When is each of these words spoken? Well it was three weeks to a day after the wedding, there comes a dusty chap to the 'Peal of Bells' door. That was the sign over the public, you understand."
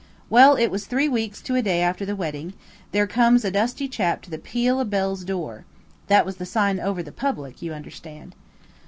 Well 0.31 0.55
it 0.55 0.69
was 0.71 0.87
three 0.87 1.07
weeks 1.07 1.41
to 1.43 1.53
a 1.53 1.61
day 1.61 1.79
after 1.81 2.07
the 2.07 2.15
wedding, 2.15 2.53
there 2.91 3.05
comes 3.05 3.45
a 3.45 3.51
dusty 3.51 3.87
chap 3.87 4.23
to 4.23 4.31
the 4.31 4.39
'Peal 4.39 4.79
of 4.79 4.89
Bells' 4.89 5.23
door. 5.23 5.63
That 6.07 6.25
was 6.25 6.37
the 6.37 6.45
sign 6.47 6.79
over 6.79 7.03
the 7.03 7.11
public, 7.11 7.61
you 7.61 7.71
understand." 7.71 8.33